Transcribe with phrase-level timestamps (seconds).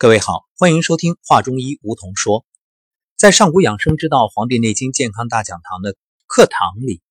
[0.00, 2.46] 各位好，欢迎收听《话中医》，梧桐说。
[3.16, 5.96] 在上古养生之道《黄帝内经健康大讲堂》的
[6.28, 7.02] 课堂里，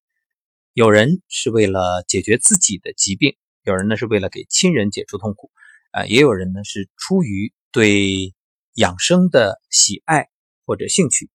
[0.71, 5.51] 有人是为了解决自己的疾病，有人呢是为了给亲人解除痛苦，
[5.91, 8.33] 呃，也有人呢是出于对
[8.75, 10.29] 养生的喜爱
[10.65, 11.29] 或者兴趣，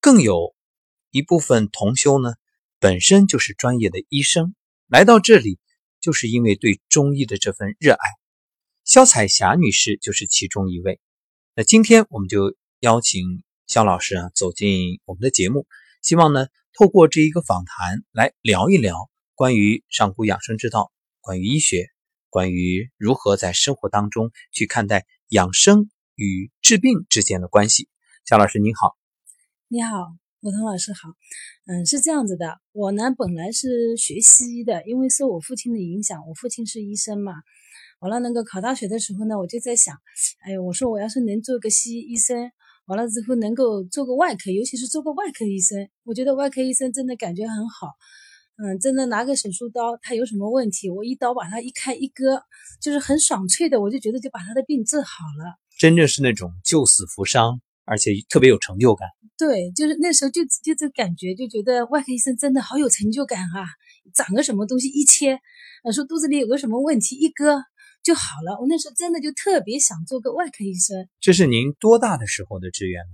[0.00, 0.54] 更有
[1.10, 2.32] 一部分同修呢
[2.80, 4.54] 本身就是专业的医生，
[4.88, 5.58] 来到这里
[6.00, 7.98] 就是因为对中医的这份热爱。
[8.84, 11.00] 肖彩霞女士就是其中一位。
[11.56, 15.66] 那今天我们就邀请肖老师啊走进我们的节目，
[16.02, 20.92] 希望呢透过这一个访谈来聊一聊关于上古养生之道、
[21.22, 21.88] 关于医学、
[22.28, 27.88] 关于如何在生活当中去看待养生与治病之间的关系。
[28.26, 28.98] 肖老师您好，
[29.68, 31.08] 你好，吴桐老师好。
[31.64, 37.32] 嗯，是这样子的，我呢本来是学西医的，因为受我父亲的影响，我父亲是医生嘛。
[38.04, 39.96] 完了，那个考大学的时候呢，我就在想，
[40.44, 42.50] 哎呦，我说我要是能做个西医医生，
[42.84, 47.88] 完了之后能够做个外科，尤其是做个外科医生，我觉得外科医生真的感觉很好。
[48.56, 52.42] 嗯，真的拿个手术刀，他有什么问题，我一刀把他一开一割，
[52.78, 55.56] 就是很爽脆的，我就觉得就把他的病治好了。
[55.78, 59.08] 真正是那种救死扶伤，而且特别有成就感。
[59.38, 63.64] 对，就是那时候就就这感觉，就觉得外科医生真的好有成就感啊！
[64.14, 65.40] 长个什么东西一切，
[65.84, 67.64] 呃，说肚子里有个什么问题一割。
[68.04, 68.60] 就好了。
[68.60, 71.08] 我那时候真的就特别想做个外科医生。
[71.18, 73.12] 这是您多大的时候的志愿呢？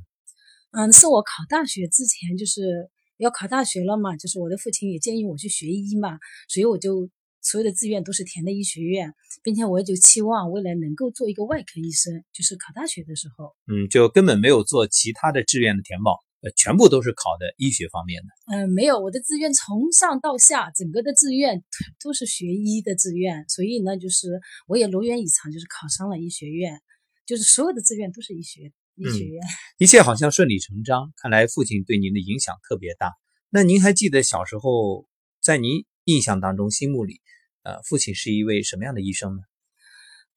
[0.72, 6.18] 嗯，是我考大学之前，就是要考大学了嘛，就是我的父亲也建议我去学医嘛，
[6.48, 7.08] 所以我就
[7.40, 12.22] 所有的志愿都是填的医学院，并且我也就期望未来能够做一个外科医生。
[12.32, 16.18] 就是考大学的时候，嗯，就根本没有做其他的志愿的填报。
[16.42, 18.28] 呃，全部都是考的医学方面的。
[18.56, 21.62] 嗯，没有，我的志愿从上到下，整个的志愿
[22.02, 26.80] 都是学医的志愿，所以呢，就是我也如愿以偿，就是考上了医学院，
[27.26, 29.42] 就是所有的志愿都是医学医学院，
[29.76, 31.12] 一切好像顺理成章。
[31.16, 33.12] 看来父亲对您的影响特别大。
[33.50, 35.06] 那您还记得小时候，
[35.42, 37.20] 在您印象当中、心目里，
[37.64, 39.42] 呃，父亲是一位什么样的医生呢？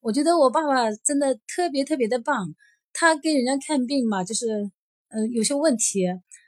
[0.02, 2.56] 我觉得我爸爸真的特别特别的棒，
[2.92, 4.70] 他给人家看病嘛，就是。
[5.16, 6.02] 嗯，有些问题，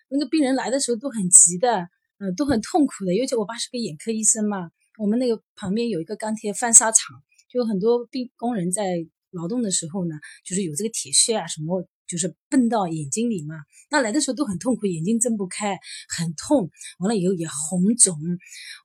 [0.09, 1.87] 那个病人来的时候都很急的，
[2.17, 3.13] 嗯，都很痛苦的。
[3.13, 8.83] 尤其我爸是个眼科医生嘛，我们那个旁边有一个钢铁翻砂厂，就很多病工人在
[9.29, 13.55] 劳动的时候呢，就是有这个铁屑啊什么，就是蹦到眼睛里嘛。
[13.91, 15.77] 那来的时候都很痛苦，眼睛睁不开，
[16.09, 16.71] 很痛。
[16.97, 18.17] 完了以后也红肿。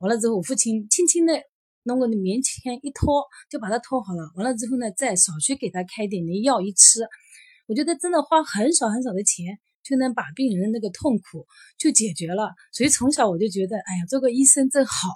[0.01, 1.33] 完了之后，我父亲轻轻的
[1.85, 4.31] 弄个棉签一拖，就把它拖好了。
[4.37, 7.01] 完了之后呢，再少去给他开点点药一吃。
[7.67, 9.59] 我觉得真的花很少很少的钱。
[9.83, 11.47] 就能把病人的那个痛苦
[11.79, 15.09] 就解决了，所以从小我就觉得，哎呀，做个医生真好，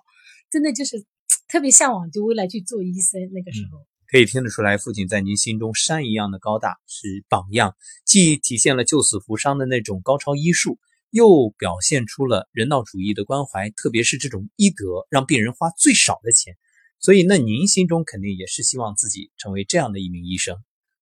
[0.51, 1.05] 真的就是
[1.49, 3.21] 特别向往，就未来去做医生。
[3.33, 3.79] 那个时候
[4.11, 10.79] 可以听得出来，父亲在您心中山一样的高大，是榜样，既体现了救死扶伤的那种高超医术，
[11.11, 16.57] 又表现出了人道主义的关怀，特别是这种医德，让病人花最少的钱。
[17.01, 20.57] 所以，那您心中肯定也是希望自己成为这样的一名医生。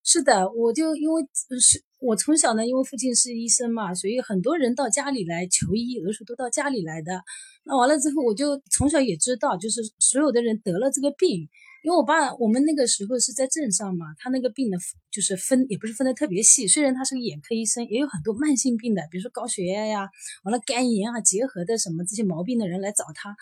[0.05, 1.23] 是的，我就因为
[1.61, 1.83] 是。
[2.05, 7.23] 我从小呢，因为父亲是医生嘛，所以很多人到家里来求医，有的时候都到家里来的。
[7.63, 11.49] 那完了之后，我就从小也知道，就是所有的人得了这个病，
[11.82, 14.78] 因为我爸我们那个时候是在镇上嘛，他那个病呢，
[15.10, 16.69] 就是分也不是分的特别细。
[16.69, 20.09] 虽然他是个眼科医生，也有很多慢性病的，比如说高血压呀，
[20.44, 23.34] 完了肝炎啊结核的什么这些毛病的人来找他。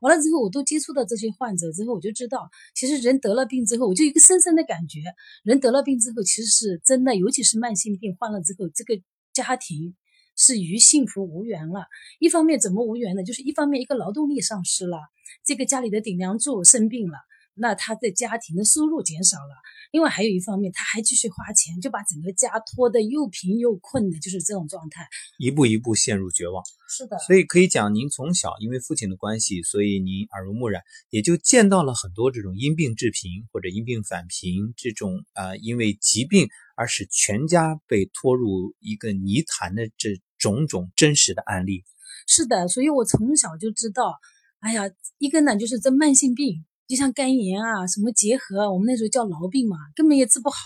[0.00, 5.00] 完了之后，我都接触到这些患者之后，我就知道，其实人得了病之后，我就一个深深的感觉，
[5.44, 9.00] 人得了病之后，其实是真的，尤其是慢性病患了之后，这个
[9.34, 9.94] 家庭
[10.34, 11.84] 是与幸福无缘了。
[12.18, 13.22] 一方面怎么无缘呢？
[13.22, 14.98] 就是一方面一个劳动力丧失了，
[15.44, 17.18] 这个家里的顶梁柱生病了。
[17.54, 19.54] 那他的家庭的收入减少了，
[19.90, 25.06] 另外还有一方面，他还继续花钱，就把整个家拖得又贫又困的，就是这种状态，
[25.38, 26.64] 一步一步陷入绝望。
[26.88, 41.84] 是的，所以可以讲，您从小因为父亲的关系，所以您耳濡目染，也就见到了很多这种因病致贫或者因病返贫这种呃，因为疾病而使全家被拖入一个泥潭的这种种真实的案例。
[42.26, 44.18] 是的，所以我从小就知道，
[44.60, 44.84] 哎呀，
[45.18, 46.64] 一个呢就是这慢性病。
[46.92, 50.58] 就像肝炎啊，什么结核，我们那时候叫痨病嘛，根本也治不好。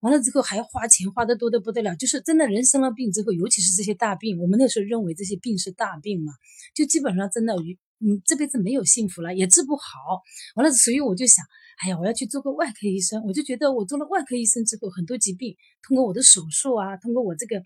[0.00, 1.94] 完了之后还要花钱，花的多的不得了。
[1.94, 6.32] 就是真的人生了病之后，尤其是这些大病，我们那时候认为这些病是大病嘛，
[6.74, 7.54] 就基本上真的，
[8.00, 9.84] 嗯，这辈子没有幸福了，也治不好。
[10.56, 11.44] 完了，所以我就想，
[11.84, 13.22] 哎呀，我要去做个外科医生。
[13.22, 15.54] 我就觉得我做了外科医生之后，很多疾病
[15.86, 17.62] 通过我的手术啊，通过我这个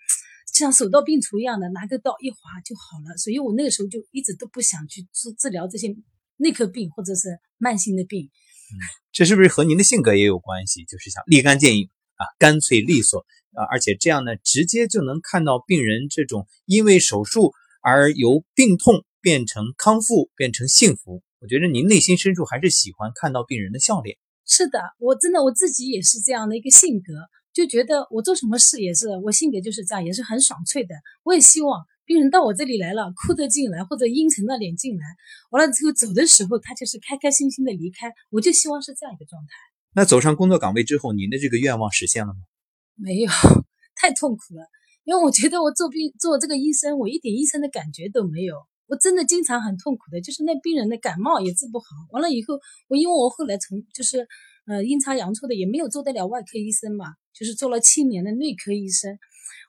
[0.53, 2.37] 像手到病除一样的，拿个刀一划
[2.67, 3.17] 就好了。
[3.17, 5.97] 所以我那个时候就一直都不想去治治疗这些。
[6.39, 8.31] 内科病或者是慢性的病，
[9.13, 10.85] 这是不是和您的性格也有关系？
[10.85, 17.53] 就是想立竿见影啊，干脆利索啊，而且这样呢，直接就能看到病人这种因为手术
[17.83, 21.23] 而由病痛变成康复，变成幸福。
[21.41, 24.17] 我觉得您内心深处还是喜欢看到病人的笑脸。
[24.47, 27.13] 是的，我真的我自己也是这样的一个性格，
[27.53, 30.95] 就觉得我做什么事也是我性格就是这样，也是很爽脆的。
[31.25, 35.05] 我也希望病人到我这里来了，哭着进来或者阴沉着脸进来，
[35.51, 38.11] 完了之后走的时候，他就是开开心心的离开。
[38.31, 39.49] 我就希望是这样一个状态。
[39.95, 42.41] 那走上工作岗位之后，您的这个愿望实现了吗？
[42.97, 43.31] 没有，
[43.95, 44.65] 太痛苦了。
[45.05, 48.57] 因为我觉得我做病做这个医生，我一点医生的感觉都没有。
[48.87, 51.85] 我真的经常很痛苦的，就是那病人的感冒也治不好。
[52.13, 52.59] 完了以后，
[52.89, 54.27] 我因为我后来从就是
[54.67, 59.19] 呃阴差阳错的也没有做得了外科医生嘛，就是做了七年的内科医生。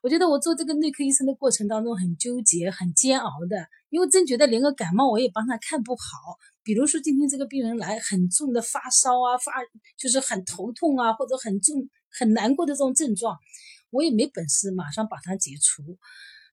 [0.02, 6.38] 我觉得我做这个内科医生的过程当中很纠结、很煎熬的，因为真觉得连个感冒我也帮他看不好。
[6.64, 9.52] 比如说今天这个病人来很重的发烧啊，发
[9.98, 13.38] 就是很头痛啊，或者很重很难过的这种症状，
[13.90, 15.98] 我也没本事马上把它解除。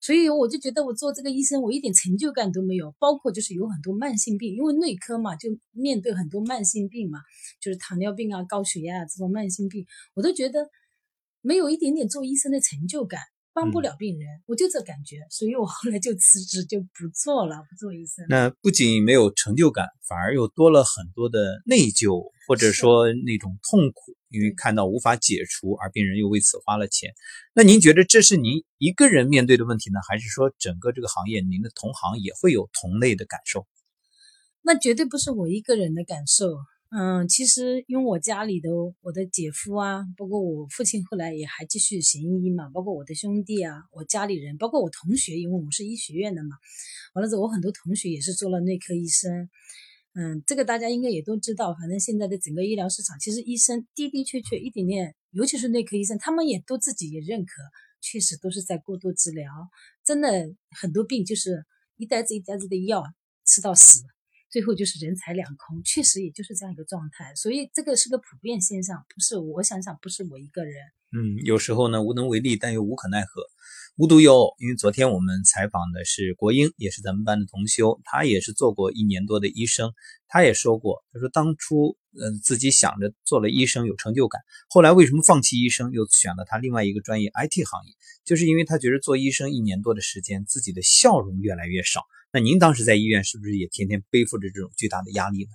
[0.01, 2.95] 所以我就觉得我做这个医生，我一点成就感都没有。
[2.99, 7.19] 包括就是有很多慢性病，因为内科嘛，就面对很多慢性病嘛，
[7.61, 9.85] 就是糖尿病啊、高血压这种慢性病，
[10.15, 10.69] 我都觉得
[11.47, 13.21] 没有一点点做医生的成就感。
[13.57, 18.27] 帮不了病人，我就这感觉，所以我后来就辞职，就不做了，不做医生。
[18.29, 27.15] 那不仅没有成就感，反而又多了很多的内疚，或者说那种痛苦，因为看到无法解除，而病人又为此花了钱。
[27.55, 33.67] 那您觉得这是您一个人面对的问题呢，还是说整个这个行业，您的同行也会有同类的感受？
[34.61, 36.59] 那绝对不是我一个人的感受。
[36.89, 38.71] 嗯，其实因为我家里的
[39.03, 46.51] 我的姐夫啊，包括我父亲后来也还继续行医嘛，包括我的兄弟啊，我家里人，包括我同学，因为我是医学院的嘛，
[47.15, 49.51] 完了之后我很多同学也是做了内科医生。
[50.15, 57.53] 嗯，这个大家应该也都知道，反正现在的整个医疗市场，其实医生的的确确一点点，尤其是内科医生，他们也都自己也认可，
[58.01, 59.45] 确实都是在过度治疗，
[60.05, 61.67] 真的很多病就是
[61.97, 63.03] 一袋子一袋子的药
[63.45, 64.03] 吃到死。
[64.51, 70.75] 最后就是人财两空，确实也就是这样一个状态，所以这个是个普遍现象，不是我想想，不是我一个人。
[71.13, 73.43] 嗯，有时候呢无能为力，但又无可奈何。
[73.97, 79.93] 无独有偶，因为昨天我们采访的是国英，也是咱们班的同修，他也是做过一年多的医生，
[80.29, 87.95] 他也说过，他说当初嗯自己想着做了医生有成就感，后来为什么放弃医生，又选了他另外一个专业 IT 行业，
[88.25, 92.03] 就是因为他觉得做医生一年多的时间，自己的笑容越来越少。
[92.37, 95.53] 那您当时在医院是不是也天天背负着这种巨大的压力呢？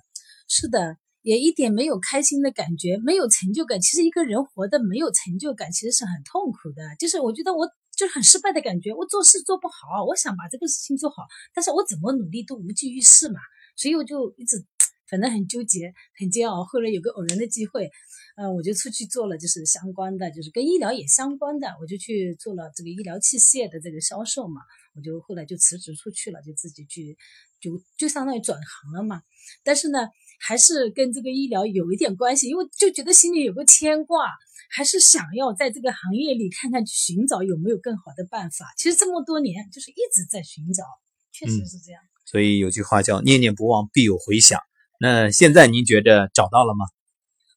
[0.48, 3.80] 是的，也一点没有开心的感觉，没有成就感。
[3.80, 6.82] 其实一个人活的没有成就感，其实是很痛苦的。
[6.98, 11.22] 就是我觉得我就是很失败的感觉，我做事做不好，我想把这个事情做好，
[11.54, 13.38] 但是我怎么努力都无济于事嘛。
[13.76, 14.66] 所以我就一直
[15.08, 16.64] 反正很纠结，很煎熬。
[16.64, 17.88] 后来有个偶然的机会，
[18.34, 24.62] 嗯，我就出去做了，就是相关的，就是跟医疗也相关的，我就去做了这个医疗器械的这个销售嘛。
[24.94, 27.16] 我就后来就辞职出去了，就自己去，
[27.60, 29.22] 就就相当于转行了嘛。
[29.64, 30.08] 但是呢，
[30.40, 34.26] 还是跟这个医疗有一点关系，因为就觉得心里有个牵挂，
[34.70, 38.66] 还是想要在这个行业里看看，去寻找有没有更好的办法。
[38.76, 40.84] 其实这么多年就是一直在寻找，
[41.32, 42.02] 确实是这样。
[42.24, 44.60] 所以有句话叫“念念不忘，必有回响”。
[45.00, 46.86] 那现在您觉得找到了吗？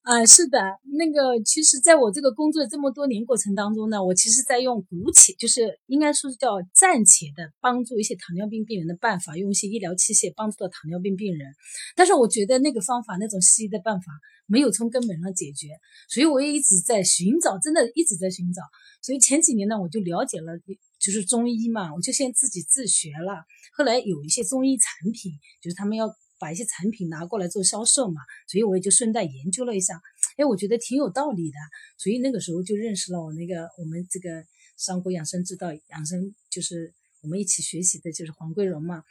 [0.06, 0.60] 啊，是的，
[1.00, 11.56] 那个其实，在我这个工作这么多年过程当中呢，我其实在用姑且，就是应该说是叫暂且的帮助一些糖尿病病人的办法，用一些医疗器械帮助到糖尿病病人。
[11.96, 14.12] 但是我觉得那个方法，那种西医的办法
[14.46, 15.70] 没有从根本上解决，
[16.08, 18.62] 所以我也一直在寻找，真的一直在寻找。
[19.02, 20.54] 所以前几年呢，我就了解了，
[21.00, 23.44] 就是中医嘛，我就先自己自学了。
[23.76, 25.32] 后来有一些中医产品，
[25.64, 26.16] 就是他们要。
[26.40, 30.02] 把一些产品拿过来做销售嘛，所以我也就顺带研究了一下，
[30.38, 31.58] 哎，我觉得挺有道理的，
[31.98, 34.44] 所以那个时候就认识了我那个我们这个
[34.78, 39.04] 上古养生之道养生，就是我们一起学习的就是黄桂荣嘛。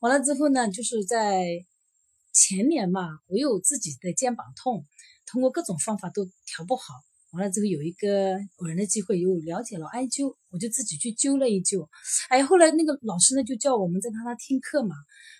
[0.00, 1.64] 完了之后呢，就是在
[2.32, 4.86] 前年嘛，我有自己的肩膀痛，
[5.24, 6.84] 通过各种方法都调不好。
[7.32, 11.88] 完了之后有一个偶然的机会，又了解了艾灸，我就自己去灸了一灸。
[12.28, 14.94] 哎，后来那个老师呢就叫我们在他那听课嘛。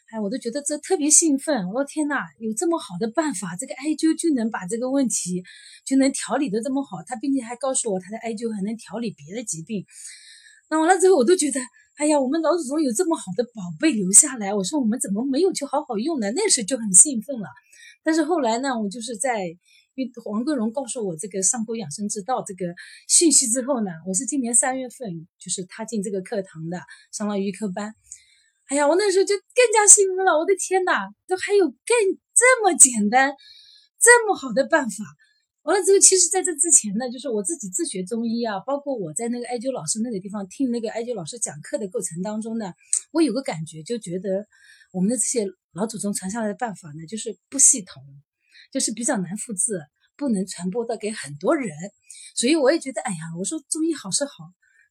[0.09, 1.67] 哎，我都觉得这特别兴奋！
[1.67, 5.43] 我说天哪，有这么好的办法，这个艾灸就能把这个问题
[5.85, 6.99] 就能调理的这么好。
[7.05, 9.85] 他并且还告诉我，他的艾灸还能调理别的疾病。
[10.71, 11.61] 那完了之后，我都觉得，
[11.97, 16.31] 哎呀，我们老祖宗有这么好的宝贝留下来，我说我们怎么没有去好好用呢？
[16.31, 17.49] 那时就很兴奋了。
[18.05, 19.45] 但是后来呢，我就是在
[19.97, 22.73] 因为黄桂荣告诉我这个上古养生之道这个
[23.09, 27.93] 信息之后呢，我是今年三月份就是踏进这个课堂的，上了预科班。
[28.69, 30.37] 哎呀，我那时候就更加兴奋了！
[30.37, 31.97] 我的天哪，都还有更
[32.35, 33.33] 这么简单、
[34.01, 35.05] 这么好的办法！
[35.63, 42.73] 完了之后，其实在这之前呢，就是我自己自学中医啊，包括我在那个艾灸老师那个地方听那个艾灸老师讲课的过程当中呢，
[43.13, 44.47] 我有个感觉，就觉得
[44.93, 48.03] 我们的这些老祖宗传下来的办法呢，就是不系统，
[48.73, 49.81] 就是比较难复制，
[50.17, 51.71] 不能传播到给很多人。
[52.35, 54.33] 所以我也觉得，哎呀，我说中医好是好，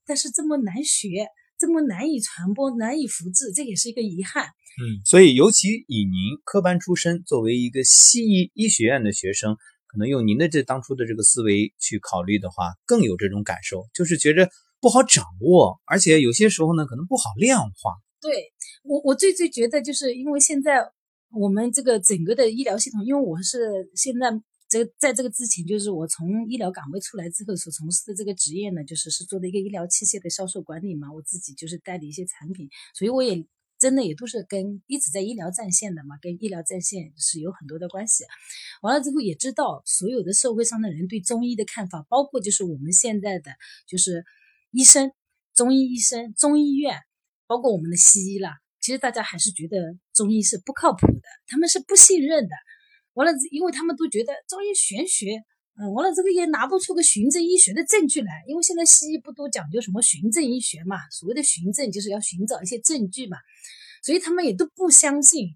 [0.05, 1.27] 但是这么难学，
[1.57, 4.45] 这么难以传播，难以复制，这也是一个遗憾。
[4.45, 9.55] 嗯，所以尤其以您科班出身，作为一个西医医学院的学生，
[9.87, 14.49] 可能用您的这当初的这个思维去考虑的话，更有这种感受，就是觉着
[14.81, 17.95] 不好掌握，而且有些时候呢，可能不好量化。
[18.19, 18.51] 对
[18.83, 20.91] 我，我最最觉得就是因为现在
[21.31, 24.29] 我们这个整个的医疗系统，因为我是现在
[24.83, 33.45] 这在这个之前，就是我从医疗岗位出来之后所从事的这个职业呢，就是是做的一个医疗器械的销售管理嘛，我自己就是代理一些产品，所以我也。
[33.77, 38.23] 真的也都是跟一直在医疗战线的嘛，跟医疗战线是有很多的关系。
[38.81, 43.51] 完了之后也知道所有的社会上的人对中医的看法，包括就是我们现在的
[43.85, 44.23] 就是
[44.71, 45.11] 医生、
[45.53, 46.95] 中医医生、中医院，
[47.47, 52.55] 包括我们的西医啦，其实大家还是觉得中医是不靠谱的，他们是不信任的。
[53.15, 55.43] 完了，因为他们都觉得中医玄学。
[55.77, 60.95] 嗯，完了这个也拿不出个循证医学的证据来，因为现在西医不都讲究什么循证医学嘛？
[61.11, 63.35] 所谓的循证就是要寻找一些证据嘛，
[64.01, 65.49] 所以他们也都不相信，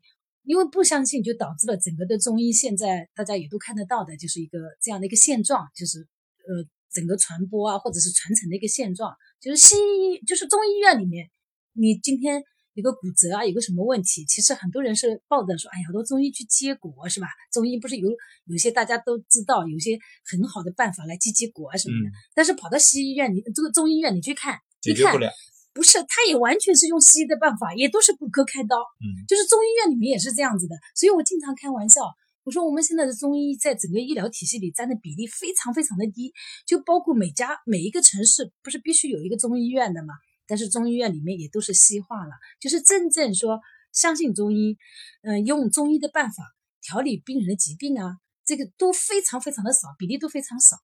[0.43, 11.29] 因为不相信就导致了整个的中医现在大家也都看得到的，就是一个这样的一个现状，就是呃整个传播啊或者是传承的一个现状，就是西医就是中医院里面，
[11.71, 12.43] 你今天。
[12.79, 14.25] 一个骨折啊，有个什么问题？
[14.25, 17.27] 其实很多人是抱着说，哎呀，好多中医去接骨是吧？
[17.51, 18.09] 中医不是有
[18.45, 22.11] 有些大家都知道，有些很好的办法来接接骨啊什么的。
[22.33, 25.29] 但是跑到西医院，你这个中医院你去看，解决不了。
[25.71, 28.75] 不是，他也完全是用西医的办法，也都是骨科开刀。
[28.99, 30.75] 嗯，就是中医院里面也是这样子的。
[30.95, 32.01] 所以我经常开玩笑，
[32.43, 36.33] 我说我们现在的中医在整个医疗体系里占的比例非常非常的低，
[36.65, 40.15] 就包括每家每一个城市不是必须有一个中医院的吗？
[40.49, 43.61] 但是中医院里面也都是西化了，就是真正说
[43.93, 44.79] 相信中医，
[45.21, 46.43] 嗯，用中医的办法
[46.81, 50.77] 调理病人的疾病啊，这个都非常非常的少，比例都非常少。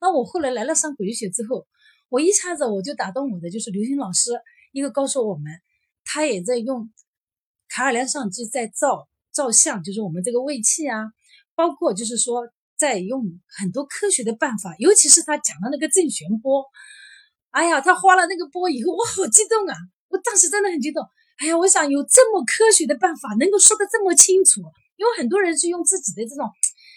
[0.00, 1.66] 那我后来来了上古医学之后，
[2.08, 4.32] 我一下子我就打动我的就是刘星老师，
[4.72, 5.60] 一个告诉我们，
[6.04, 6.90] 他也在用
[7.68, 11.12] 卡尔良相机在照照相，就是我们这个胃气啊，
[11.54, 16.64] 包括就是说在用很多科学的办法，尤其是他讲的那个正弦波。
[17.52, 19.76] 哎呀，他花了那个波以后，我好激动啊！
[20.08, 21.04] 我当时真的很激动。
[21.36, 24.62] 哎呀，我想有这么科学的办法，能够说得这么清楚。
[24.96, 26.46] 因为很多人是用自己的这种，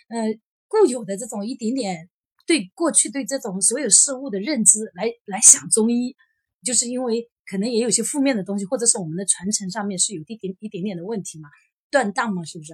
[0.08, 2.10] 呃，固有的这种一点点
[2.46, 6.16] 对过去对这种所有事物的认知来来想中医，
[6.64, 11.50] 就是因为可能也有些负面的东西，或者是我们的传承上面是有一点一点点的问题嘛，
[11.92, 12.74] 断档嘛，是不是？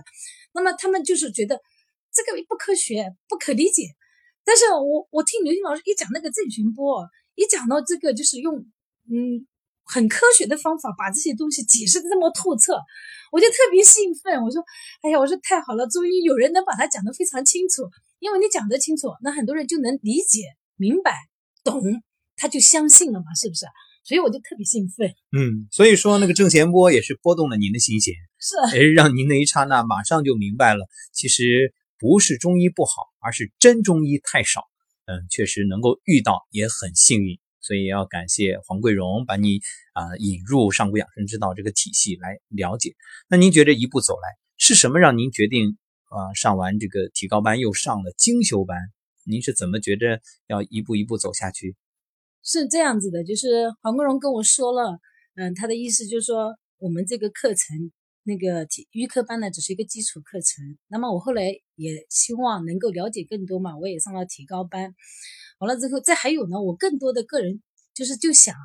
[0.53, 1.59] 那么他们就是觉得
[2.13, 3.83] 这个不科学、不可理解。
[4.43, 7.09] 但是我我听刘星老师一讲那个正弦波。
[7.41, 8.55] 一讲到这个，就是用
[9.09, 9.47] 嗯
[9.83, 12.77] 很科学的方法把这些东西解释的这么透彻，
[13.31, 14.43] 我就特别兴奋。
[14.43, 14.63] 我说，
[15.01, 17.89] 哎呀，我说太好了，终于有人能把它讲得非常清楚。
[18.19, 20.43] 因为你讲得清楚，那很多人就能理解、
[20.77, 21.11] 明白、
[21.63, 21.81] 懂，
[22.35, 23.65] 他就相信了嘛，是不是？
[24.03, 25.09] 所以我就特别兴奋。
[25.35, 34.70] 嗯，所以说那个郑贤波也是拨动了您的心弦，是，也是让您那一刹那马上就明白了，其实不是中医不好，而是真中医太少。
[35.05, 39.59] 嗯，确实能够遇到也很幸运，所以要感谢黄桂荣把你
[39.93, 42.95] 啊引入上古养生之道这个体系来了解。
[43.27, 48.77] 那您觉得一步走来是什么让您决定啊上完这个提高班又上了精修班？
[49.25, 51.75] 您是怎么觉得要一步一步走下去？
[52.43, 54.99] 是这样子的，就是黄桂荣跟我说了，
[55.35, 57.91] 嗯，他的意思就是说我们这个课程。
[58.23, 60.77] 那个体预科班呢，只是一个基础课程。
[60.87, 61.43] 那么我后来
[61.75, 64.93] 也希望能够了解更多嘛，我也上了提高班。
[65.59, 67.61] 完了之后，再还有呢，我更多的个人
[67.93, 68.55] 就是就想，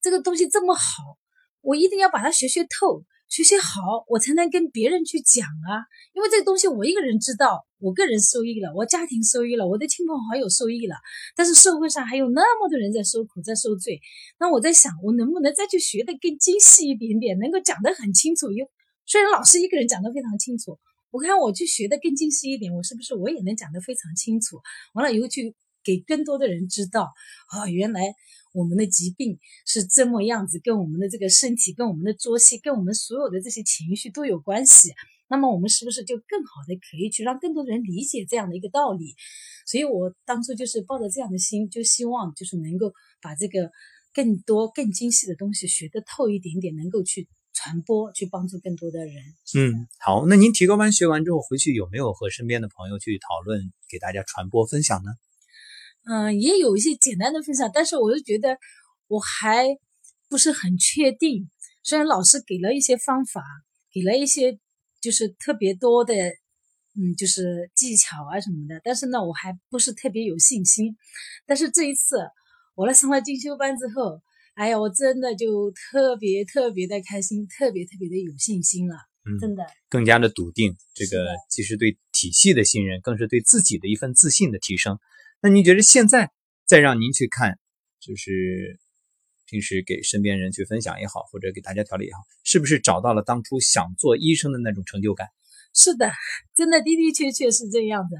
[0.00, 1.18] 这个东西这么好，
[1.60, 5.86] 我一定要把它学学透、学学好，我才能跟别人去讲啊。
[6.14, 10.94] 因为这个东西我一个人知道，我个人受益了，我家庭受益了，我的亲朋好友受益了。
[11.34, 14.00] 但是社会上还有那么多人在受苦、在受罪。
[14.38, 18.66] 那我在想，我能不能再去学的更精细一点点，能够讲得很清楚又。
[19.10, 20.78] 虽然老师一个人讲得非常清楚，
[21.10, 24.60] 我看我去学的更精细一点，我是不是我也能讲得非常清楚？
[24.94, 25.52] 完了以后去
[25.82, 27.12] 给更多的人知道，
[27.48, 28.14] 啊，原来
[28.52, 34.92] 我们的疾病是这么样子，跟我们的这个身体、跟我们的作息、跟我们所有的这些情绪都有关系。
[35.28, 39.16] 那么我们是不是就更好的可以去让更多的人理解这样的一个道理？
[39.66, 43.72] 所以我当初就是抱着这样的心，就希望就是能够把这个
[44.14, 47.26] 更多更精细的东西学得透一点点，能够去。
[47.62, 49.16] 传播，去帮助更多的人。
[49.54, 55.10] 嗯，好，那您提高班学完之后回去有没有和身边的朋友去讨论，给大家传播分享呢？
[56.04, 58.56] 嗯，也有一些简单的分享，但是我就觉得
[59.08, 59.66] 我还
[60.30, 61.50] 不是很确定。
[61.82, 63.42] 虽然老师给了一些方法，
[63.92, 64.58] 给了一些
[65.02, 66.14] 就是特别多的，
[66.94, 70.96] 嗯，就是技巧啊什么的，但是呢，我还不是特别有信心。
[71.46, 72.16] 但是这一次
[72.74, 74.22] 我来上了进修班之后，
[74.54, 78.96] 哎呀，我真的就特别特别的开心，特别特别的有信心了，
[79.40, 80.76] 真的更加的笃定。
[80.94, 84.98] 这个既是对体系的信任，更是对自己的一份自信的提升。
[85.40, 86.30] 那您觉得现在
[86.66, 87.58] 再让您去看，
[88.00, 88.78] 就是
[89.46, 95.28] 平时给身边人去分享也好，或者给大家调理也好，是不是找到了当初想做医生的那种成就感？
[95.72, 96.10] 是的，
[96.54, 98.18] 真的的的确确是这样的。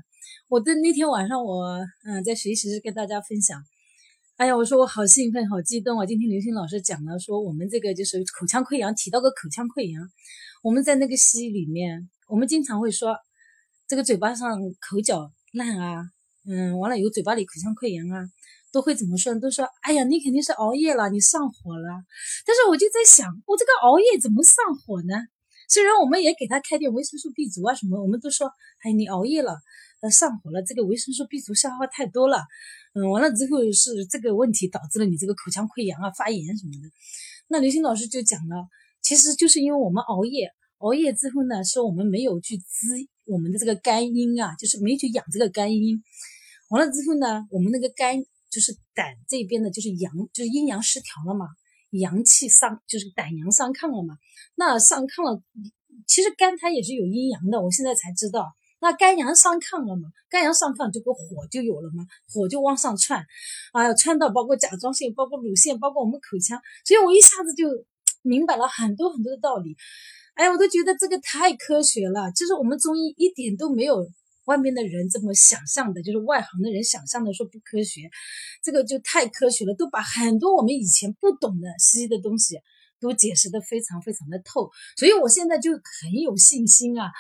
[0.49, 3.63] 我的那天晚上，我嗯在学习时跟大家分享，
[4.41, 6.07] 哎呀，我说我好兴奋，好激动啊！
[6.07, 10.09] 今天刘星老师讲了，说我们这个就是口腔溃疡，提到个口腔溃疡，
[10.63, 13.15] 我们在那个西医里面，我们经常会说
[13.87, 16.09] 这个嘴巴上口角烂啊。
[16.49, 18.25] 嗯，完了有嘴巴里口腔溃疡啊，
[18.73, 19.35] 都会怎么说？
[19.35, 22.01] 都说哎呀，你肯定是熬夜了，你上火了。
[22.47, 25.21] 但是我就在想，我这个熬夜怎么上火呢？
[25.69, 28.49] 虽然我们也给他开点维生素 B 族啊什么，我们都说，
[28.85, 29.61] 哎，你熬夜了，
[30.01, 32.43] 呃，上火了，这个维生素 B 族消耗太多了。
[32.95, 36.91] 嗯，完了之后是这个问题导致了你这个口腔溃疡啊、发炎什么的。
[37.49, 38.67] 那刘星老师就讲了，
[39.03, 46.03] 其实就是因为我们熬夜，熬夜之后呢，是我们没有去滋我们的这个肝阴啊，就是没去养这个肝阴。
[46.71, 51.47] 完了之后呢，我们那个肝就是胆这边的，就是阳，就是阴阳失调了嘛，
[51.91, 54.17] 阳气伤，就是胆阳上亢了嘛。
[54.57, 55.43] 那上亢了，
[56.07, 58.55] 其实肝它也是有阴阳的，我现在才知道。
[58.81, 63.25] 那肝阳上亢了嘛，肝阳上亢，这个火就有了嘛，火就往上窜，
[63.73, 67.85] 哎呀，窜到包括甲状腺，包括乳腺，包括我们口腔，所以我一下子就
[68.23, 69.77] 明白了很多很多的道理。
[70.35, 74.11] 哎呀，我都觉得这个太科学了，就是我们中医一点都没有。
[74.47, 78.11] 外面的人这么想象的，就是外行的人想象的，说不科学，
[78.65, 82.59] 这个就太科学了，都把很多我们以前不懂的西医的东西
[82.99, 87.13] 都解释的非常非常的透，所以我现在就很有信心啊，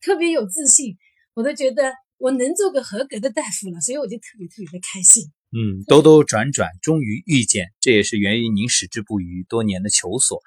[0.00, 0.96] 特别有自信，
[1.36, 5.30] 我都觉得我能做个合格的大夫了，所以我就特别特别的开心。
[5.52, 10.40] 嗯，兜兜转转，终于遇见，这也是源于您矢志不渝多年的求索，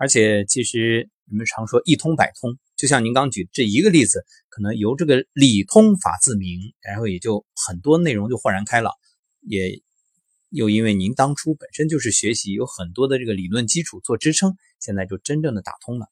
[0.00, 2.58] 而且其实人们常说一通百通。
[2.76, 8.92] 就像您刚举这一个例子，可能由这个理通法自明，然后也就很多内容就豁然开朗，
[9.42, 9.80] 也
[10.50, 16.06] 又因为您当初本身就是学习有很多的这个理论基础做支撑，现在就真正的打通了。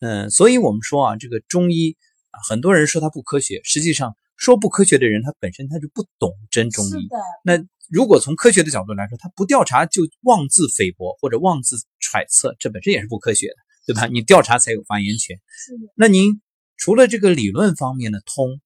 [0.00, 1.96] 嗯，所以我们说啊，这个中医
[2.30, 7.08] 啊，很多人说它不科学，实际上说不科学的人，他本身他就不懂真中医。
[7.44, 13.54] 那如果从科学的角度来说，他不调查就妄自菲薄或者妄自揣测，这本身也是不科学的。
[13.86, 14.06] 对吧？
[14.06, 15.40] 你调查才有发言权。
[15.50, 15.92] 是的。
[15.96, 16.40] 那您
[16.76, 18.60] 除了这个理论方面的通，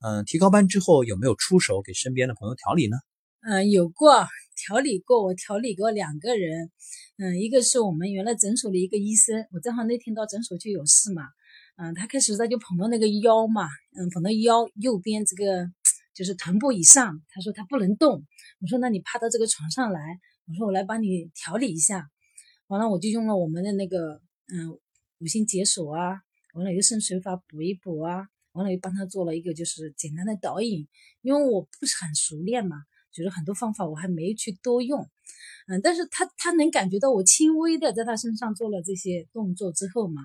[0.00, 2.96] 嗯，提高班之后有没有出手给身边的朋友调理呢？
[3.42, 6.72] 嗯，有过调理过，我调理过两个人。
[7.18, 11.22] 嗯，一个是我们原来诊所的一个医生，我正好那天到诊所去有事嘛。
[11.76, 15.70] 嗯，他开始他就捧到那个腰嘛，嗯，捧到腰右边这个
[16.14, 18.24] 就是臀部以上，他说他不能动。
[18.60, 20.00] 我说那你趴到这个床上来，
[20.46, 22.08] 我说我来帮你调理一下。
[22.68, 24.20] 完了我就用了我们的那个。
[24.46, 24.78] 嗯，
[25.20, 26.20] 五行解锁啊，
[26.52, 30.86] 完了又肾水法补一补啊，完了又帮他做了一个就是简单的导引，
[31.22, 32.76] 因为我不是很熟练嘛，
[33.14, 35.08] 就是很多方法我还没去多用，
[35.68, 40.22] 嗯，但是他他能感觉到我轻微的在他身上做了这些动作之后嘛，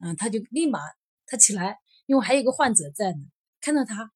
[0.00, 0.80] 嗯，他就立马
[1.26, 1.76] 他起来，
[2.06, 3.18] 因为还有一个患者在呢，
[3.60, 4.10] 看到他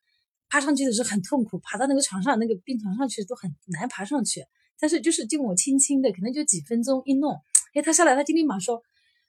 [0.48, 4.44] 爬上去的时候很痛苦，爬到那个床上那个病床上去都很难爬上去，
[4.80, 7.36] 但是就是经我轻轻的，可能就几分钟一弄，
[7.74, 8.82] 哎，他下来他就立马说。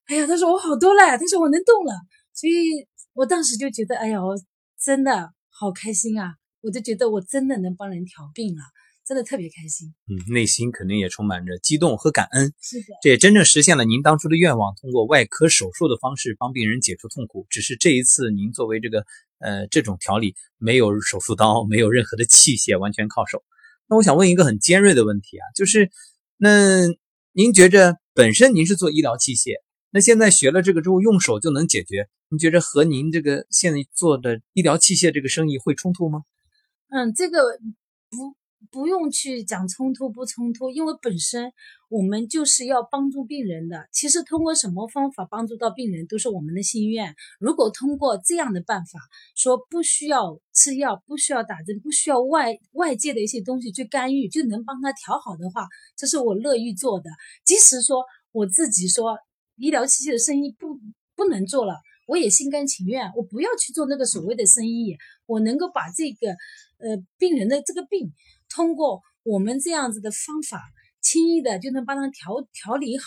[0.07, 1.91] 哎呀，他说我好多了，他说我能动了，
[2.31, 4.35] 所以我当时就觉得，哎呀，我
[4.79, 6.35] 真的好开心啊！
[6.61, 8.61] 我就觉得我真的能帮人调病了，
[9.05, 9.93] 真的特别开心。
[10.07, 12.53] 嗯，内心肯定也充满着激动和感恩。
[12.59, 17.45] 是的，这也真正实现了您当初的愿望，通过外科手术的方式帮病人解除痛苦。
[17.49, 19.05] 只是这一次您作为这个
[19.39, 23.43] 呃这种调理，没有手术刀，没有任何的器械，完全靠手。
[23.87, 25.91] 那我想问一个很尖锐的问题啊，就是
[26.37, 26.87] 那
[27.31, 29.61] 您觉着本身您是做医疗器械？
[29.91, 32.09] 那现在学了这个之后，用手就能解决？
[32.29, 36.23] 您觉着和您这个现在做的医疗器械这个生意会冲突吗？
[36.89, 37.37] 嗯，这个
[38.09, 38.35] 不
[38.71, 41.51] 不用去讲冲突不冲突，因为本身
[41.89, 43.87] 我们就是要帮助病人的。
[43.91, 47.15] 其实通过什么方法帮助到病人都是我们的心愿。
[47.39, 48.99] 如果通过这样的办法，
[49.35, 57.09] 说不需要吃药，不需要打针，不需要外外界的一些东西去干预，就能帮他调好的话，这是我乐意做的。
[57.43, 59.17] 即使说我自己说。
[59.57, 60.81] 医疗器械的生意不
[61.15, 64.97] 不能做了，我也心甘情愿，我不要去做那个所谓的生意，
[65.27, 66.31] 我能够把这个
[66.77, 68.11] 呃病人的这个病，
[68.55, 70.63] 通过我们这样子的方法，
[71.01, 73.03] 轻易的就能帮他调调理好，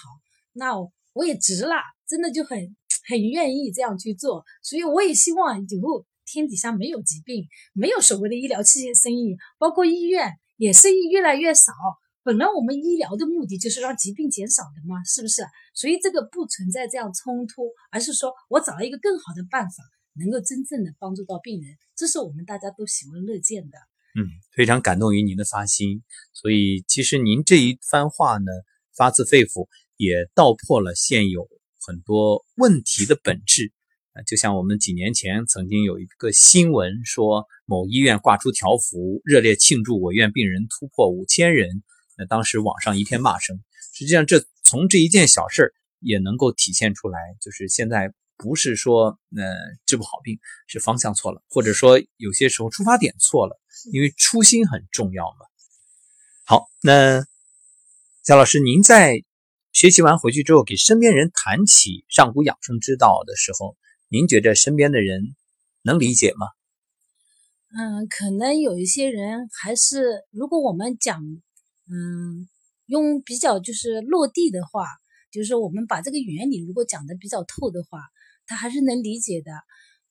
[0.53, 0.75] 那
[1.15, 2.77] 我也值了，真的就很
[3.09, 11.73] 很愿意这样去做，所以我也希望以后天底下没有疾病，没有所谓的医疗器械生意，包括医院也生意越来越少。
[12.23, 15.43] 本来我们医疗的目的就是让疾病减少的嘛，是不是？
[15.73, 19.83] 所以这个不存在这样冲突，而是说我找了一个更好的办法，
[20.21, 23.79] 能够真正的帮助到病人，这是我们大家都喜闻乐见的。
[24.14, 28.51] 嗯，非常感动于您的发心，所以其实您这一番话呢，
[28.97, 31.49] 发自肺腑，也道破了现有
[31.87, 33.73] 很多问题的本质。
[34.14, 41.83] 啊，就像我们几年前曾经有一个新闻说，某医院挂出条幅，热烈庆祝我院病人突破五千人。
[42.16, 43.61] 那当时网上一片骂声，
[43.94, 49.44] 实际上这从这一件小事也能够体现出来，就是现在不是说呃
[49.85, 53.61] 治不好病，是方向错了，或者说有些时候出发点错了，
[53.92, 55.44] 因为初心很重要嘛。
[56.44, 57.27] 好，那
[58.22, 59.22] 贾老师，您在
[59.72, 63.77] 学习完回去之后，给身边人谈起上古养生之道的时候，
[64.09, 65.37] 您觉得身边的人
[65.83, 66.46] 能理解吗？
[67.77, 71.22] 嗯，可能有一些人还是，如果我们讲。
[71.90, 72.46] 嗯，
[72.85, 74.85] 用比较就是落地的话，
[75.33, 78.03] 就是我们把这个原理如果讲的比较透的话，
[78.49, 79.53] 他还是能理解的。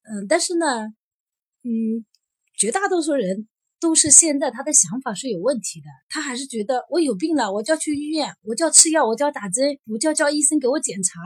[0.04, 0.86] 嗯，但是呢，
[1.64, 2.06] 嗯，
[2.58, 3.50] 绝大多数人
[3.82, 11.20] 都是现在他的想法是有问题的，他还是觉得我有病了，我就要去医院，我就要吃药，我就要打针，我就要叫医生给我检查。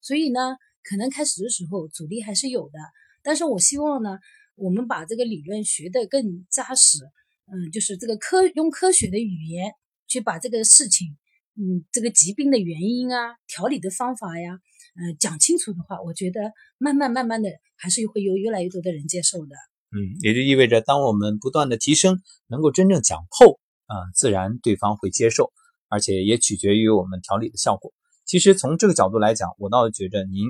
[0.00, 2.78] 所以呢，可能开始的时候阻力还是有的。
[3.22, 4.18] 但是我希望呢，
[4.54, 7.00] 我们把这个理论学得更扎实。
[7.48, 9.72] 嗯，就是这个科用科学的语言
[10.08, 11.16] 去把这个事情，
[11.58, 14.58] 嗯，这个疾病的原因啊，调理的方法呀，
[14.94, 19.56] 嗯，讲清楚的话，我觉得慢慢慢慢的还是会有越来越多的人接受的。
[19.90, 25.52] 嗯，也就意味着当我们不断的提升，能够真正讲透啊，自然对方会接受，
[25.88, 27.92] 而且也取决于我们调理的效果。
[28.26, 30.48] 其实从这个角度来讲，我倒觉着您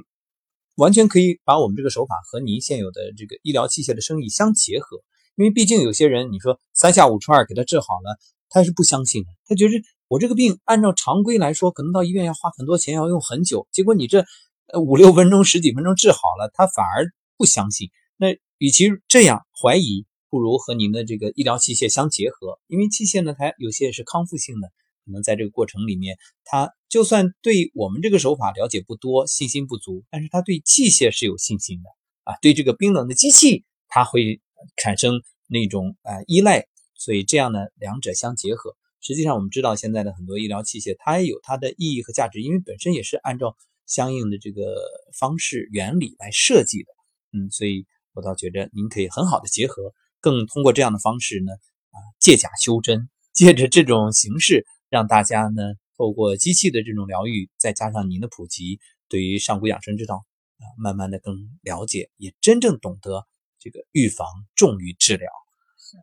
[0.75, 4.99] 完全可以把我们这个手法和您现有的这个医疗器械的生意相结合。
[5.37, 9.29] 因为毕竟有些人，你说三下五除二给他治好了，他是不相信的。
[9.47, 9.75] 他觉得
[10.09, 13.67] 我这个病按照常规来说，可能到医院要花很多钱，要用很久。
[13.73, 14.25] 结果你这
[14.73, 17.91] 呃五六分钟、十几分钟治好了，他反而不相信。
[18.17, 22.59] 那与其这样怀疑，不如和您的这个医疗器械相结合。
[22.67, 24.69] 因为器械呢，它有些是康复性的，
[25.05, 31.89] 可能在这个过程里面，他就算对我们这个手法了解不多，信心不足，但是他对器械是有信心的
[32.25, 32.37] 啊。
[32.41, 34.41] 对这个冰冷的机器，他会。
[34.77, 38.75] 产生那种呃依赖，所以这样呢，两者相结合。
[39.07, 44.75] 实际上，我们知道现在的很多医疗器械，它也有它的意义和价值，因为本身也是按照相应的这个
[45.17, 46.89] 方式原理来设计的。
[47.33, 51.53] 嗯，所以我倒觉得您可以很好的结合，更通过这样的方式呢，
[51.93, 55.63] 啊，借假修真，借着这种形式，让大家呢，
[55.97, 60.25] 透过机器的这种疗愈，再加上您的普及，对于上古养生之道
[60.59, 63.25] 啊，慢慢的更了解，也真正懂得。
[63.59, 65.29] 这个预防重于治疗，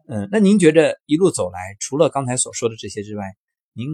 [0.08, 3.36] 嗯，那您觉着一路走来，除了刚才所说的这些之外，
[3.74, 3.88] 您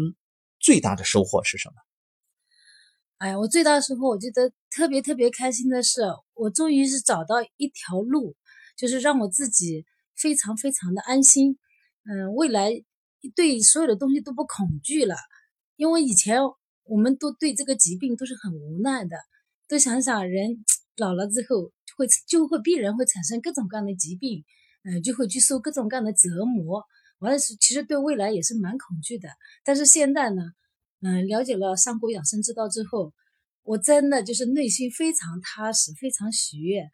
[0.60, 1.76] 最大的收获是什么？
[3.18, 6.02] 哎呀，我最大的收获，我觉得特别特别开心的是，
[6.34, 8.36] 我终于是找到一条路，
[8.78, 11.58] 就是让我自己非常非常的安心，
[12.04, 12.72] 嗯，未来
[13.36, 15.16] 对所有的东西都不恐惧了，
[15.76, 16.42] 因为以前
[16.84, 19.18] 我们都对这个疾病都是很无奈的，
[19.68, 20.64] 都想想人
[20.98, 21.72] 老了之后。
[21.98, 24.46] 会就会必然会产生各种各样的疾病，
[24.84, 26.84] 嗯，就会去受各种各样的折磨。
[27.20, 29.30] 完了是其实对未来也是蛮恐惧的。
[29.64, 30.42] 但是现在呢，
[31.02, 33.14] 嗯，了解了上古养生之道之后，
[33.64, 36.90] 我真的就是内心非常踏实，非常喜悦。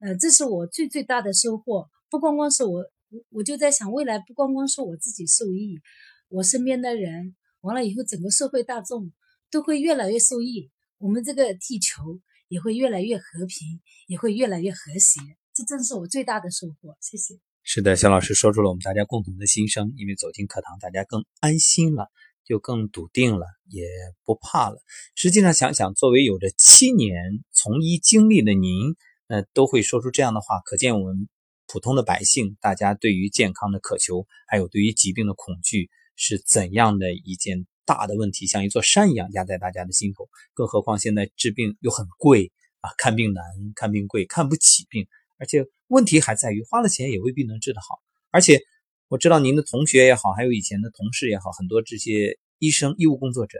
[0.00, 1.88] 嗯，这是我最最大的收获。
[2.10, 2.84] 不光光是我，
[3.30, 5.80] 我就在想，未来不光光是我自己受益，
[6.28, 9.12] 我身边的人，完了以后整个社会大众
[9.50, 10.70] 都会越来越受益。
[10.98, 12.20] 我们这个地球。
[12.50, 15.20] 也会越来越和平，也会越来越和谐，
[15.60, 16.96] 这正是我最大的收获。
[17.02, 17.34] 谢谢。
[17.62, 19.92] 是的，肖老师说出了我们大家共同的心声。
[19.98, 22.08] 因为走进课堂，大家更安心了，
[22.46, 23.84] 就更笃定了，也
[24.24, 24.80] 不怕了。
[25.14, 28.94] 实际上，想想作为有着七年从医经历的您，
[29.26, 31.28] 呃，都会说出这样的话，可见我们
[31.66, 37.66] 普通的百姓，大家对于健康的渴求，还有对于疾病的恐惧，是怎样的一件。
[37.86, 43.44] 大的问题像一座山一样压在大家的心头，更何况现在治病又很贵啊，看病难，
[43.74, 45.08] 看病贵，看不起病，
[45.40, 47.98] 而且问题还在于花了钱也未必能治得好。
[48.30, 48.60] 而且
[49.08, 53.58] 我知道您的同学也好，还有以前的同事也好，很多这些医生、医务工作者，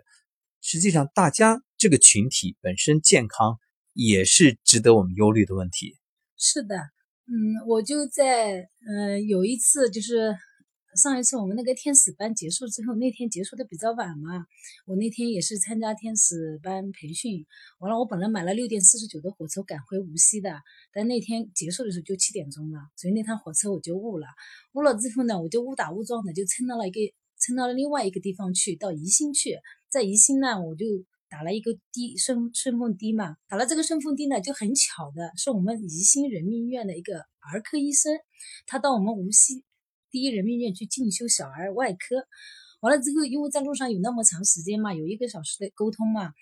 [0.61, 3.59] 实际上大家这个群体本身健康
[3.95, 5.97] 也是值得我们忧虑的问题。
[6.37, 6.77] 是的，
[7.27, 10.37] 嗯，我就在嗯有一次就是
[10.97, 14.47] 上一次我们那个天使班结束之后，那天结束的比较晚嘛，
[14.87, 17.47] 我那天也是参加天使班培训，
[17.79, 20.61] 完了我本来买了六点四十九的火车赶回无锡的，
[20.93, 24.27] 但那天结束的时候就七点钟了，所以那趟火车我就误了，
[24.73, 27.01] 误了之后呢，我就误打误撞的就蹭到了一个
[27.39, 30.85] 蹭到了另外一个地方去，到宜兴去，在宜兴呢我就。
[31.33, 38.19] 打了一个的顺顺丰的嘛，打了这个顺丰的呢，就很巧的是我们宜兴人民医院的一个儿科医生，
[38.67, 39.63] 他到我们无锡
[40.11, 42.27] 第一人民医院去进修小儿外科，
[42.81, 46.33] 完了之后，因为在路上有那么长时间嘛，有一个小时的沟通嘛，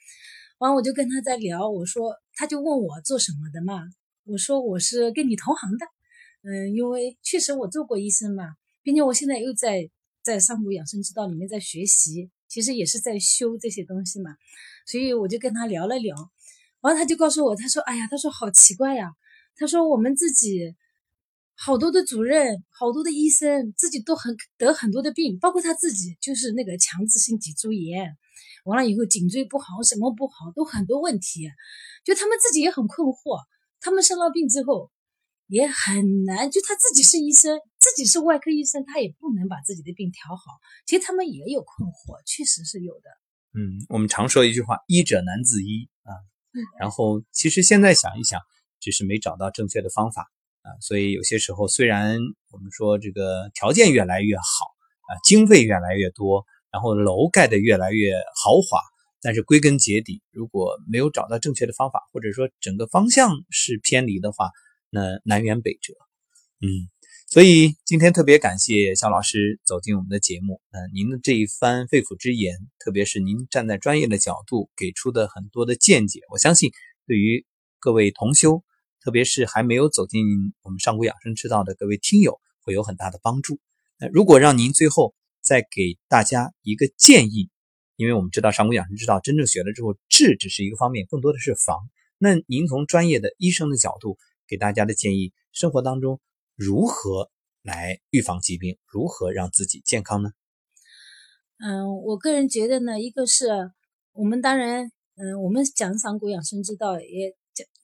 [0.59, 3.83] 完我就跟他在聊，我说他就问我做什么的嘛，
[4.25, 5.87] 我说我是跟你同行的，
[6.43, 9.91] 嗯，因为确实我做过医生嘛，并且我现在又在
[10.23, 14.37] 在上古养生之道里面在学习，其实也是在修这些东西嘛。
[14.87, 16.17] 所以我就跟他聊了聊，
[16.81, 19.11] 然后他就告诉我，他说：“哎呀，他说好奇怪呀，
[19.57, 20.75] 他说我们自己
[21.61, 28.17] 好多的主任，好多的医生，自己都很得很多的病，包括他自己就是那个强直性脊柱炎，
[28.65, 31.51] 完了以后颈椎不好，什么不好，都很多问题，
[32.05, 33.43] 就他们自己也很困惑，
[33.81, 34.93] 他们生了病之后
[35.49, 43.11] 也很难，就他自己是医生，自己是外科医生，他也不能把自己的病调好，其实他们也有困惑，确实是有的。”
[43.59, 46.15] 嗯，我们常说一句话，医者难自医啊。
[46.79, 48.41] 然后其实现在想一想，
[48.79, 50.31] 只是没找到正确的方法
[50.81, 52.19] 所以有些时候，虽然
[52.51, 58.81] 我们说这个条件越来越好啊，经费越来越多，然后楼盖得越来越豪华，
[59.23, 64.51] 但是归根结底，如果没有找到正确的方法，或者说整个方向是偏离的话，
[64.91, 65.95] 那南辕北辙。
[66.61, 66.89] 嗯。
[67.31, 76.71] 所以今天特别感谢肖老师走进我们的节目，嗯，您的这一番肺腑之言，特别是您站在专业的角度给出的很多的见解，我相信
[77.07, 77.45] 对于
[77.81, 78.65] 各位同修，
[79.09, 80.21] 特别是还没有走进
[80.61, 83.59] 我们上古养生之道的各位听友，会有很大的帮助。
[83.99, 87.49] 那如果让您最后再给大家一个建议，
[87.97, 91.89] 因为我们知道上古养生之道真正学了之后，治只是一个方面，更多的是防。
[92.19, 96.21] 那您从专业的医生的角度给大家的建议，生活当中。
[96.55, 97.31] 如何
[97.63, 98.77] 来预防疾病？
[98.89, 100.33] 如何让自己健康呢？
[101.65, 103.71] 嗯，我个人觉得呢，一个是
[104.13, 107.35] 我们当然，嗯，我们讲上古养生之道也，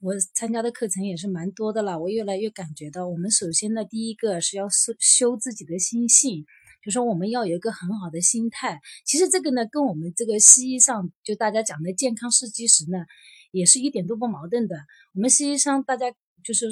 [0.00, 1.98] 我参加的课程也是蛮多的了。
[1.98, 6.44] 我越来越感觉到，我们首先呢，第一个是要修修自己的心性，
[6.82, 8.80] 就说我们要有一个很好的心态。
[9.04, 13.06] 其实这个呢，跟我们这个西医上就大家讲的健康是基石呢，
[13.50, 14.76] 也是一点都不矛盾的。
[15.14, 16.06] 我们西医上大家
[16.44, 16.66] 就是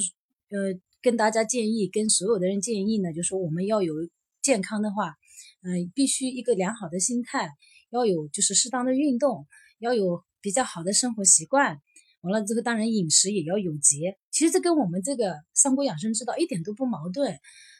[0.50, 0.80] 呃。
[1.04, 3.92] 跟大家建议，跟所有的人建议呢，就说我们要有
[4.40, 5.16] 健康的话，
[5.62, 7.50] 嗯，必须一个良好的心态，
[7.90, 9.48] 要有就是适当的运动，
[9.80, 11.80] 要有比较好的生活习惯。
[12.22, 14.16] 完了之后，当然饮食也要有节。
[14.30, 17.38] 其实这跟我们这个三国养生之道一点都不矛盾。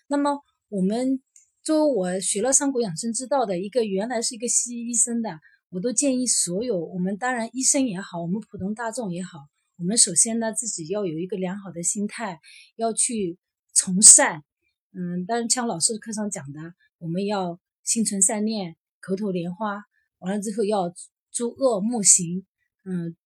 [0.08, 1.20] 那么我们
[1.62, 9.38] 作为我学了三国养生之道的一个原来是一个西医医生的，我都建议所有我们当然医生也好，我们普通大众也好。
[9.78, 12.40] 我们首先呢，自己要有一个良好的心态，
[12.76, 13.38] 要去
[13.72, 14.44] 从善。
[14.92, 16.60] 嗯，当然像老师课上讲的，
[16.98, 19.84] 我们要心存善念，口吐莲花。
[20.18, 20.94] 完了之后要
[21.32, 22.44] 诸恶莫行，
[22.84, 23.16] 嗯，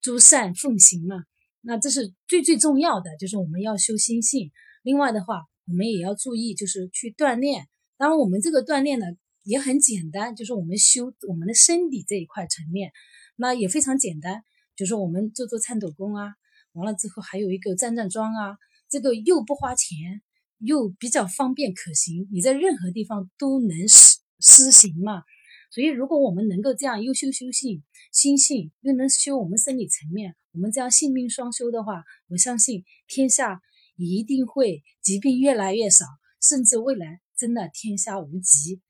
[0.00, 1.24] 诸善奉行嘛。
[1.62, 4.50] 那这是最最重要的，就是我们要修心性。
[4.82, 7.68] 另外的话，我们也要注意，就是去锻炼。
[7.98, 9.06] 当然，我们这个锻炼呢
[9.42, 12.92] 也很简单，就是我们修我们的身体这一块层面，
[13.36, 14.42] 那也非常简单。
[14.74, 16.32] 就是我们做做颤抖功啊，
[16.72, 18.56] 完了之后还有一个站站桩啊，
[18.88, 20.22] 这个又不花钱，
[20.58, 25.24] 又比较方便可行，你在任何地方都能施施行嘛。
[25.70, 33.60] 所以如果我们能够这样优修修性心性，又能修我们生理层面，我们这样性命双修的话，我相信天下
[33.96, 36.04] 一定会疾病越来越少，
[36.42, 38.80] 甚至未来真的天下无疾。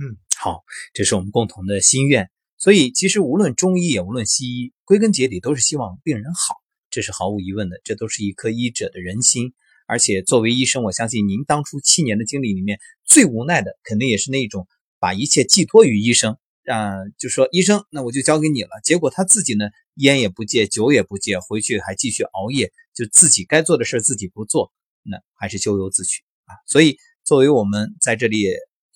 [0.00, 2.30] 嗯，好，这是我们共同的心愿。
[2.58, 6.56] 所以，其实无论中医也无论西医，归根结底都是希望病人好，
[6.90, 7.80] 这是毫无疑问的。
[7.84, 9.54] 这都是一颗医者的人心。
[9.86, 14.68] 而且，作为医生，我相信您当初七年的经历里面，最无奈的肯定也是那种
[15.00, 16.36] 把一切寄托于医生，
[16.66, 18.70] 啊，就说医生，那我就交给你了。
[18.84, 24.70] 结果他自己呢，烟也不戒，酒也不戒，回去还继续熬夜，就自己该做的事自己不做，
[25.02, 26.54] 那还是咎由自取啊。
[26.68, 28.44] 所以，作为我们在这里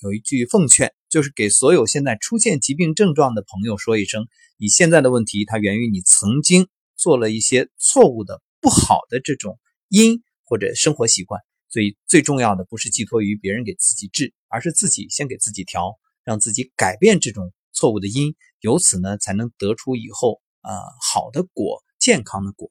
[0.03, 0.93] 有一句奉劝。
[1.11, 4.27] 就是给所有现在出现疾病症状的朋友说一声：
[4.59, 11.41] 你现在的问题，它源于你曾经做了一些错误的、不好的这种因或者生活习惯。
[11.75, 17.91] 所以最重要的不是寄托于别人给自己治，而是自己先给自己调，让自己改变这种错。
[17.91, 20.71] 误的因，由此呢才能得出以后啊
[21.03, 22.71] 好的果，健康的果。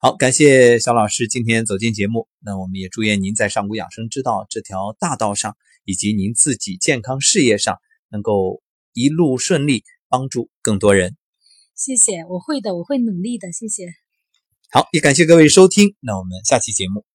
[0.00, 2.28] 好，感谢小老师今天走进节目。
[2.38, 7.78] 那我们也祝愿您在上古养生之道这条大道上，以及您自己健康事业上，
[8.10, 11.16] 能够一路顺利，帮助更多人。
[11.74, 13.88] 谢谢，我会的，我会努力的，谢谢。
[14.70, 15.96] 好，也感谢各位收听。
[15.98, 17.05] 那我们下期节目再。